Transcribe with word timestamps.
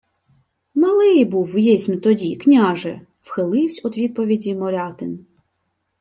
—Малий 0.81 1.25
був 1.25 1.59
єсмь 1.59 1.99
тоді, 1.99 2.35
княже,— 2.35 3.01
вхиливсь 3.21 3.81
од 3.85 3.97
відповіді 3.97 4.55
Морятин. 4.55 5.25